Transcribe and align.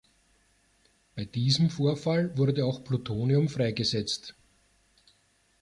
Bei 1.15 1.25
diesem 1.25 1.69
Vorfall 1.69 2.35
wurde 2.35 2.65
auch 2.65 2.83
Plutonium 2.83 3.49
freigesetzt. 3.49 4.33